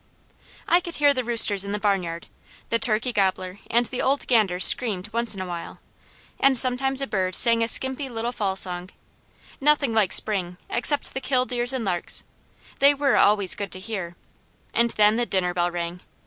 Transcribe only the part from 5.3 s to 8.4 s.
in a while, and sometimes a bird sang a skimpy little